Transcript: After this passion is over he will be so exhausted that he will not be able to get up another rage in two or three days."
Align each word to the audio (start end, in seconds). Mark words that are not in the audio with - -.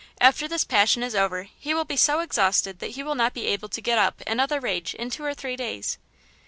After 0.19 0.47
this 0.47 0.63
passion 0.63 1.03
is 1.03 1.13
over 1.13 1.43
he 1.43 1.75
will 1.75 1.85
be 1.85 1.95
so 1.95 2.21
exhausted 2.21 2.79
that 2.79 2.89
he 2.95 3.03
will 3.03 3.13
not 3.13 3.35
be 3.35 3.45
able 3.45 3.69
to 3.69 3.81
get 3.81 3.99
up 3.99 4.19
another 4.25 4.59
rage 4.59 4.95
in 4.95 5.11
two 5.11 5.23
or 5.23 5.35
three 5.35 5.55
days." 5.55 5.99